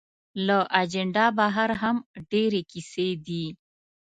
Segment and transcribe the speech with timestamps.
[0.47, 1.97] له اجنډا بهر هم
[2.31, 3.45] ډېرې کیسې دي.